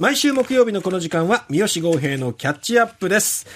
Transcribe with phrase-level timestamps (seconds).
[0.00, 3.46] 毎週木曜日のこの時間は三好豪平のキャッチアップです。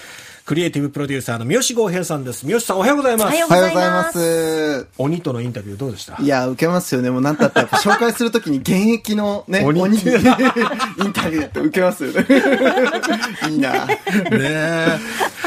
[0.44, 2.44] クリエイティブプロデューサーの三好豪平さんです。
[2.44, 3.24] 三好さんおはようございます。
[3.24, 4.86] おはようおはようございます。
[4.98, 6.20] 鬼とのインタビューどうでした？
[6.22, 7.08] いや、受けますよね。
[7.10, 12.26] もうなんたってやっぱ紹介するときに現役のね、鬼インタビューって受けますよね。
[13.50, 13.86] いいな。
[13.86, 13.96] ね
[14.32, 14.98] え。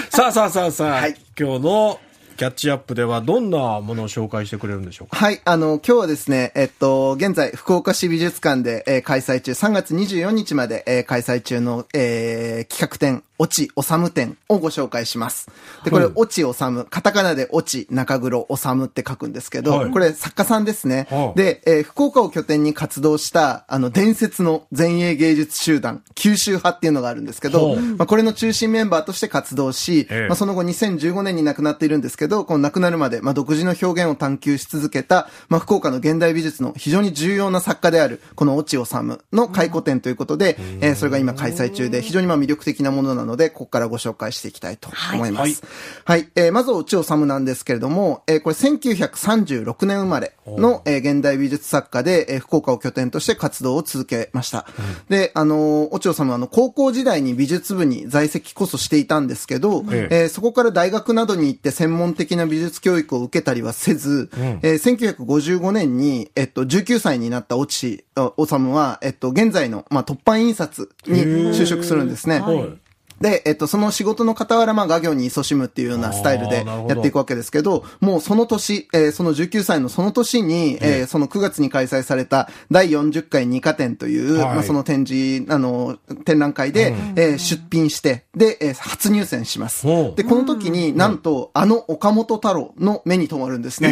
[0.09, 1.99] さあさあさあさあ、はい今日の
[2.37, 5.17] キャッチアップではどんなものを紹介してくれるんでしょうか？
[5.17, 15.49] はい、あの、今日はですね、えっと、現在、福岡市美術館で、えー開催中、3月24日まで、えー開催中の、えー企画展、落ちおさむ展をご紹介します。
[15.83, 19.91] で、これ、はい落ちおさむ、カタカナで落ち、中黒、おさむって書くんですけど、はい。
[19.91, 21.07] これ作家さんですね。
[21.09, 27.79] はいで、えー福岡を拠点に活動した、あの、伝説の前衛芸術集団、九州派っていうのがあるんですけど、ほう。
[27.79, 30.27] まあ、これの中心メンバーとして活動し、ええ。
[30.27, 38.95] まあ、その後2015年に亡くなっているんですけど、この亡くなるまで、まあ、独自の表現を探求し続けた、まあ、福岡の現代美術の非常に重要な作家である、この落尾治
[39.33, 45.63] の回顧展ということで、えーそれが今開催中で、非常にまあ魅力的なものなので、ここからご紹介していきたいと思います。
[46.05, 46.29] はい。
[46.35, 54.65] えーまず落尾治なんですけれども、えーこれ1936年生まれの、えー現代美術作家で、えー福岡を拠点として活動を続けました。
[55.09, 64.29] で、あのー、落尾治はあの、高校時代に美術部に在籍こそしていたんですけど、えええーそこから大学などに行って専門的な美術教育を受けたりはせず、
[64.61, 71.17] えー1955年に、えっと、19歳になった落合治は、えっと、現在の、まあ、突版印刷に
[71.53, 72.39] 就職するんですね。
[72.39, 72.77] はい
[73.21, 89.85] で、えっと、その仕事の傍ら、まあ、画業に勤しむっていうようなスタイルでやっていくわけですけど、もうその年、えーその19歳のその年に、えーその9月に開催された第40回二課展という、はいまあ、その展示、あの、展覧会で、えー出品して、で、えー初入選します。
[90.15, 93.89] で、この時になんと、あの岡本太郎の目に留まるんですね。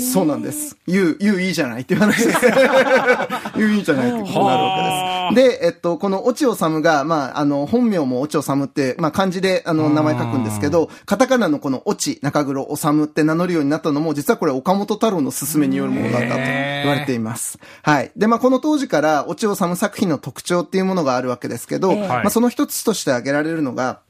[0.00, 0.76] そうなんです。
[0.86, 2.40] 言う、言ういいじゃないっていう話です。
[3.56, 5.60] 言ういいじゃないってことになるわけです。
[5.60, 17.58] で、えっと、この落尾治が、まあ、あの、本名も落尾治って、まあ、漢字で、あの、名前書くんですけど、カタカナのこの落、中黒、治って名乗るようになったのも、実はこれ岡本太郎の勧めによるものだったと言われています。
[17.82, 18.12] はい。
[18.16, 24.00] で、まあ、この当時から落尾治作品の特徴っていうものがあるわけですけど、まあ、その一つとして挙げられるのが、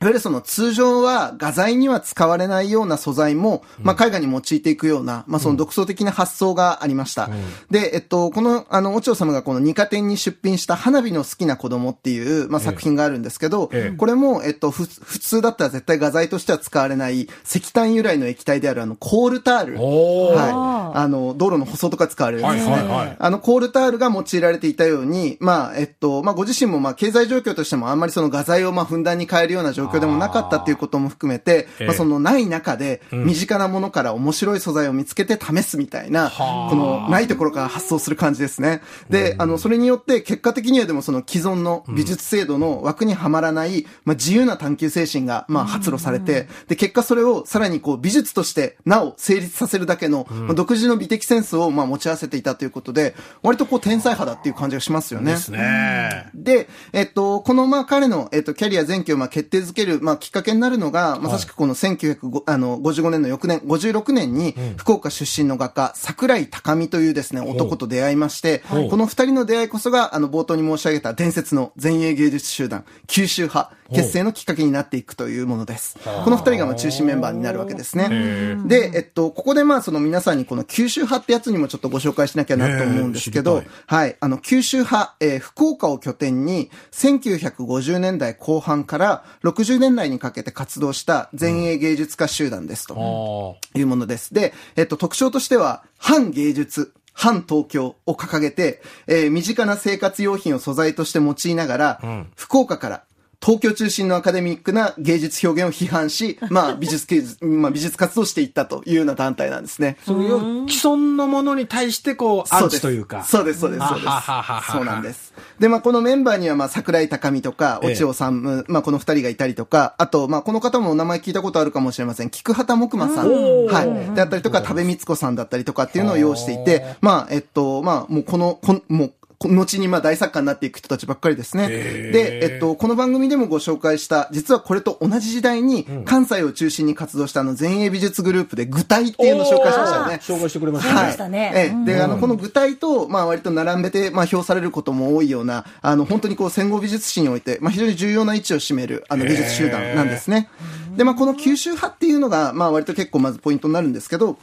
[0.00, 7.28] いわゆるその通常は画材には使われないような素材も、まあ、絵画に用いていくような、まあ、その独創的な発想がありました。
[7.70, 19.74] で、えっと、この、あの、おちょう様がこの二課展に出品した花火の好きな子供っていう、まあ、作品があるんですけど、ええこれも、えっと、ふ、普通だったら絶対画材としては使われない石炭由来の液体であるあの、コールタール。
[19.74, 20.96] はい。
[20.96, 22.72] あの、道路の舗装とか使われるんですね。
[22.72, 38.82] はいはいはいあの、コールタールが用いられていたように、まあ、えっと、まあ、ご自身も、まあ、経済状況としてもあんまりその画材を、まあ、ふんだんに変えるような状況でもなかったっていうことも含めて、ええまあ、そのない中で、身近なものから面白い素材を見つけて試すみたいな、この、ないところから発想する感じですね。
[39.08, 55.32] で、あの、それによって、結果的にはでもその既存の美術制度の枠にはまらない、まあ、自由な探求精神が、まあ、発露されて、で、結果それをさらにこう、美術として、なお成立させるだけの、まあ独自の美的センスを、まあ、持ち合わせていたということで、割とこう、天才派だっていう感じがしますよね。
[55.32, 56.30] ですね。
[56.34, 75.98] で、えっと、この、まあ、彼の、えっと、キャリア前期を、まあ、決定づける、まあ、きっかけになるのが、まさしくこの1955年の翌年、56年に、福岡出身の画家、桜井高見というですね、男と出会いまして、はいこの二人の出会いこそが、あの、冒頭に申し上げた伝説の前衛芸術集団、九州派、結成のきっかけになっていくというものです。
[76.24, 78.56] この二人が、まあ、中心メンバーになるわけですね。
[78.66, 84.16] で、えっと、ここで、まあ、その皆さんにこの九州派ってやつにもちょっとご紹介しなきゃなと思うんですけど、はい。
[84.20, 94.34] あの、九州派、えー福岡を拠点に、1950年代後半から60年代にかけて活動した前衛芸術家集団ですとあいうものです。
[94.34, 103.04] で、えっと、特徴としては、反芸術、反東京を掲げて、えー身近な生活用品を素材として用いながら、福岡から
[103.42, 109.96] 東京中心のアカデミックな芸術表現を批判し、 まあ美術芸術、まあ美術活動をしていったというような団体なんですね。
[110.04, 113.24] そういう既存のものに対してこう、アンチというか。
[113.24, 114.06] そうです、そうです、そうです。
[114.08, 115.32] ははははそうなんです。
[115.58, 122.30] で、まあ、このメンバーには、まあ、桜井高見とか、ええ落尾さん、まあ、この二人がいたりとか、あと、まあ、この方もお名前聞いたことあるかもしれません。
[122.30, 123.66] 菊畑木馬さん。
[123.66, 124.14] はい。
[124.14, 131.66] であったりとか、多部光子さんだったりとかっていうのを要していて、まあ、えっと、まあ、もうこの、こんもう、こ後にまあ大作家になっていく人たちばっかりですね。
[131.68, 140.20] で、えっと、この番組でもご紹介した、実はこれと同じ時代に、関西を中心に活動したあの前衛美術グループで具体っていうのを紹介しましたよね。
[140.22, 141.06] 紹介してくれましたね。
[141.06, 150.50] でしたねええ、で、あの、この具体と、まあ、割と並べて、まあ、評されることも多いような、あの、本当にこう、戦後美術史において、まあ、非常に重要な位置を占める、あの、美術集団なんですね。
[150.96, 154.36] で、まあ、この九州派っていうのが、まあ、割と結構まずポイントになるんですけど、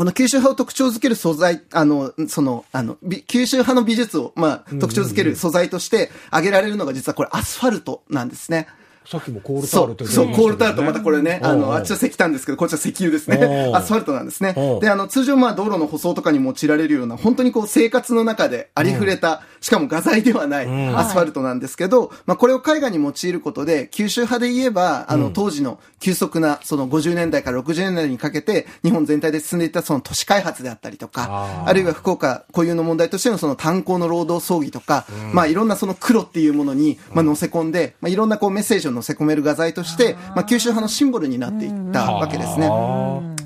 [0.00, 8.66] この九州派を特徴づける素材、あの、その、あの、九州派の美術を、まあ、特徴づける素材として挙げられるのが実はこれアスファルトなんですね。
[9.06, 13.72] さっきもコールタールってそう、コールタールとまたこれね、あの、あっちは石炭ですけど、こっちは石油ですね。
[13.74, 14.54] アスファルトなんですね。
[14.80, 42.68] で、あの、通常まあ道路の舗装とかに用いられるような、本当にこう生活の中でありふれた、しかも画材ではないアスファルトなんですけど、まあこれを絵画に用いることで、九州派で言えば、あの、当時の急速な、その50年代から60年代にかけて、日本全体で進んでいったその都市開発であったりとか、あるいは福岡固有の問題としてのその炭鉱の労働争議とか、まあいろんなその黒っていうものに、まあ乗せ込んで、まあいろんなこうメッセージを乗せ込める画材として、まあ、九州派のシンボルになっていったわけですね。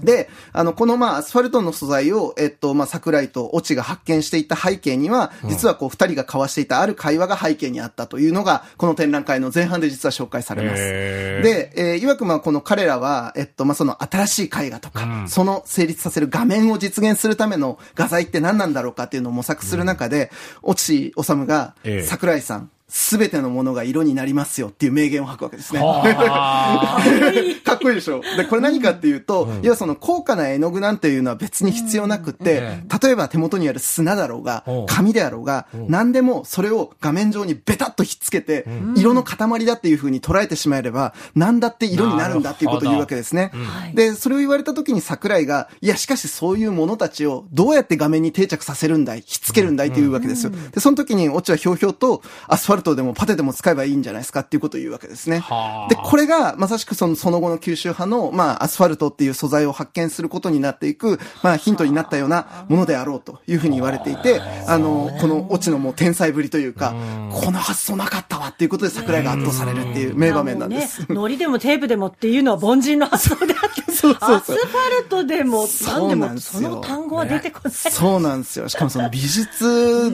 [0.04, 10.82] で、あの、このまあ、アスファルトの素材を、えっと、まあ、桜井と越智が発見していった背景には、実はこう、二人が交わしていたある会話が背景にあったというのが、この展覧会の前半で実は紹介されます。
[10.82, 20.30] で、えー、いわくまあ、この彼らは、えっと、まあ、その新しい絵画とか、うん、その成立させる画面を実現するための画材って何なんだろうかっていうのを模索する中で、
[20.68, 21.74] 越智治が、
[22.04, 25.80] 桜井さん、すべてのものが色になりますよっていう名言を吐くわけですね。
[27.64, 28.20] かっこいいでしょ？
[28.36, 38.66] で、これ何かっていうと、うん、要はその高価な絵の具なんていうのは別に必要なくて、うん、例えば手元にある砂だろうが、紙であろうが、何でもそれを画面上にベタっとひっつけて、
[38.96, 43.50] 色の塊だっていうふうに捉えてしまえれば、何だって色になるんだっていうことを言うわけですね。
[43.94, 50.52] で、それを言われた時に桜井が、いや、しかしそういうものたちをどうやって画面に定着させるんだい、ひっつけるんだいっていうわけですよ。
[50.72, 55.44] で、その時にオチはひょうひょうとアスファルトでもパテでも使えばいいんじゃないですかっていうことを言うわけですね。
[55.88, 64.78] で、これがまさしくそのその後の九州派の、まあ、アスファルトっていう素材を発見することになっていく、まあ、ヒントになったようなものであろうというふうに言われていて、あ。
[64.84, 66.94] の、このオチのもう天才ぶりというか、
[67.32, 71.00] この発想なかったわっていうことで桜井が圧倒されるっていう名場面なんです。
[71.00, 77.72] ね、糊でもテープでもっていうのは凡人の発想であって、そうそうそうアスファルトでも何でもその単語は出てこない。
[77.72, 78.68] そうなんですよ。
[78.68, 80.10] しかもその美術、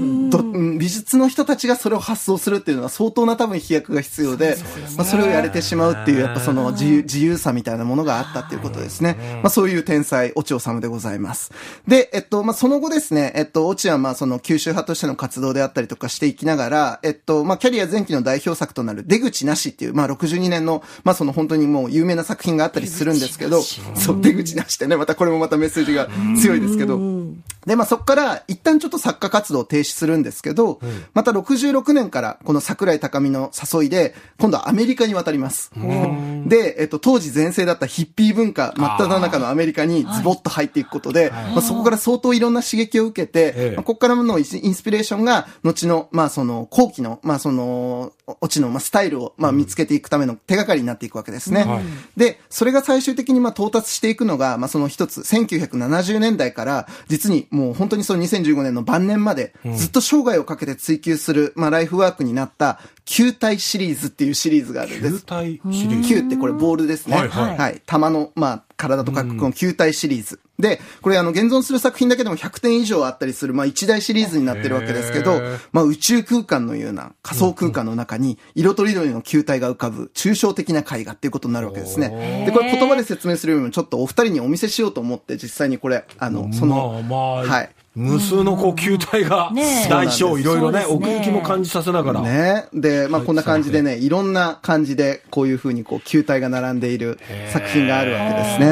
[0.78, 4.56] 美術の人たちがそれを発想するっていうのは相当な多分飛躍が必要で、
[4.96, 9.40] まあ、それをやれてしまうっていう、やっぱその自由自由さみたいなものがあったっていうことですね。
[9.42, 11.52] まあ、そういう天才、落尾治でございます。
[11.86, 23.60] で、えっと、まあ、その後ですね、えっと、落はまあ、その九州派としての活動であったりとかしていきながら、えっと、まあ、キャリア前期の代表作となる出口なしっていう、まあ、62年の、まあ、その本当にもう有名な作品があったりするんですけど、
[23.94, 26.08] そう、出口なしってね、またこれもまたメッセージが
[26.40, 26.98] 強いですけど、
[27.66, 30.80] で、まあ、そこから一旦ちょっと作家活動を停止するんですけど、
[31.14, 35.70] また66年からこの桜井高見の誘いで、今度はアメリカに渡ります。
[36.46, 44.44] で、えっと、当時全盛だったヒッピー文化、真っ只中のアメリカにズボッと入っていくことで、まあ、そこから相当いろんな刺激を受けて、まあ、ここからのイン
[44.74, 51.66] スピレーションが、後の、まあ、その、後期の、まあ、その、オチの、まあ、スタイルを、まあ、見つけていくための手がかりになっていくわけですね。
[52.16, 65.18] で、それが最終的に、まあ、到達していくのが、まあ、その一つ、1970年代から、実にもう本当にその2015年の晩年まで、ずっと生涯をかけて追求する、まあ、ライフワークになった、球体シリーズっていうシリーズがあるんです。
[65.18, 66.08] 球体シリーズ。
[66.08, 67.16] 球ってこれボールですね。
[67.16, 67.82] はい、はい、はい。
[67.84, 70.40] 玉の、まあ、体と書くこの球体シリーズ。
[70.58, 75.40] で、これあの、現存する作品だけでも100点以上あったりする、まあ一大シリーズになってるわけですけど、
[75.72, 82.44] まあ宇宙空間のような仮想空間の中に、色とりどりの球体が浮かぶ抽象的な絵画っていうことになるわけですね。
[82.46, 87.70] で、これ言葉で説明するよりもちょっとお二人にお見せしようと思って、実際にこれ、あの、その、まあ、はい。
[87.96, 89.50] 無数のこう球体が
[89.88, 92.20] 大小いろいろね、奥行きも感じさせながら。
[92.20, 92.66] ね。
[92.72, 97.18] で、まあこんな感じでね、いろんな感じでこういうふうにこう球体が並んでいる
[97.52, 98.69] 作品があるわけですね。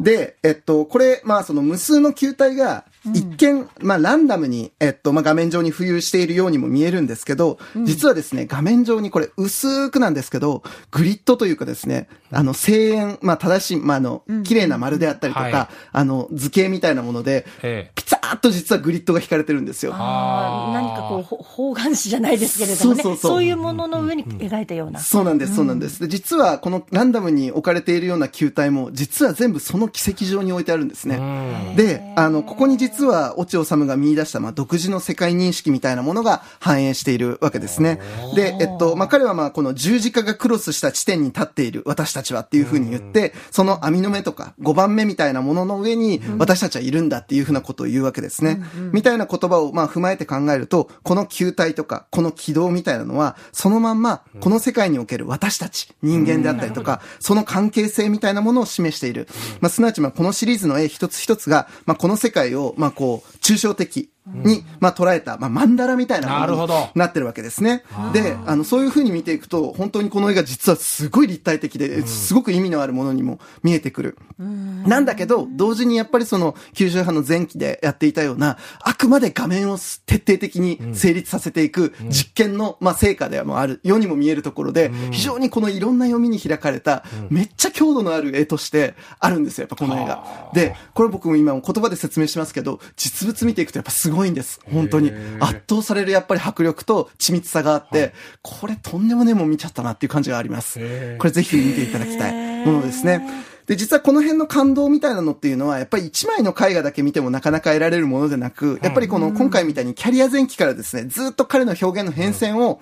[0.00, 17.46] で、えっと、これ、まあその無数の球体が一見、まあ、ランダムに、えっと、まあ、画面上に浮遊しているようにも見えるんですけど、実はですね、画面上にこれ薄くなんですけど、グリッドというかですね、あの、声援、まあ、正しい、まあ、あの、綺麗な丸であったりとか、はい、あの、図形みたいなもので、
[17.94, 19.92] ピタッと実はグリッドが引かれてるんですよ。
[19.94, 23.02] ああ、何かこう、方眼紙じゃないですけれどもね。
[23.02, 23.32] そうそうそう。
[23.32, 25.00] そういうものの上に描いたような。
[25.00, 26.00] そうなんです、そうなんです。
[26.00, 31.74] で、実は、このランダムに置かれているような球体も、実は全部その奇跡上に置いてあるんですね。
[31.76, 38.00] で、あの、ここに実は、落尾治が見出した、まあ、独自の世界認識みたいなものが反映しているわけですね。
[38.34, 48.62] で、えっと、まあ、彼はまあ、この十字架がクロスした地点に立っている私たちはっていうふうに言って、その網の目とか5番目みたいなものの上に私たちはいるんだっていうふうなことを言うわけですね。
[48.92, 59.28] みたいな言葉をまあ踏まえて考えると、この球体とか、この軌道みたいなのは、そのまんま、この世界における私たち、人間であったりとか、その関係性みたいなものを示している。
[59.60, 66.78] まあ、すなわちまあ、このシリーズの絵一つ一つが、まあ、この世界を、まあ、こう、抽象的、に、まあ、捉えた、まあ、マンダラみたいななるほど。
[66.78, 67.84] になってるわけですね。
[68.12, 74.18] で、あの、そういう風に見ていくと、本当にこの絵が実はすごい立体的で、すごく意味のあるものにも見えてくる。
[74.38, 90.50] なんだけど、同時にやっぱりその、九州派の前期でやっていたような、あくまで画面を徹底的に成立させていく実験の、まあ、成果でもある、世にも見えるところで、非常にこのいろんな読みに開かれた、めっちゃ強度のある絵としてあるんですよ、やっぱこの絵が。
[90.52, 94.60] で、これ僕も今言葉で説明しますけど、実物見ていくとやっぱすごいんです。
[94.70, 95.12] 本当に。
[95.40, 100.78] 圧倒されるやっぱり迫力と緻密さがあって、これとんでもねえもん見ちゃったなっていう感じがあります。
[101.18, 103.22] これぜひ見ていただきたいものですね。
[103.66, 112.80] で、実はこの辺の感動みたいなのっていうのは、やっぱり一枚の絵画だけ見てもなかなか得られるものでなく、やっぱりこの今回みたいにキャリア前期からですね、ずっと彼の表現の変遷を、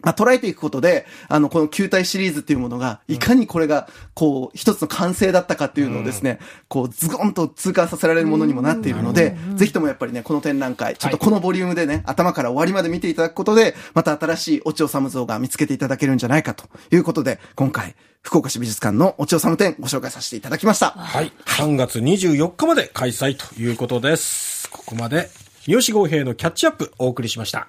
[0.00, 6.38] まあ、捉えていくことで、あの、この球体シリーズっていうものが、いかにこれが、こう、一つの完成だったかっていうのをですね、
[6.68, 20.90] こう、ズゴンと痛感させられるものにもなっているので、ぜひともやっぱりね、この展覧会、ちょっとこのボリュームでね、頭から終わりまで見ていただくことで、また新しいおちおさむ像が見つけていただけるんじゃないかということで、今回、福岡市美術館のおちおさむ展ご紹介させていただきました。
[20.90, 21.32] はい。
[21.46, 24.68] 3月24日まで開催ということです。
[24.70, 25.30] ここまで、
[25.66, 27.68] 三好豪平のキャッチアップお送りしました。